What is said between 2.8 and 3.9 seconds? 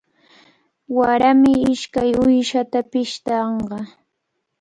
pishtanqa.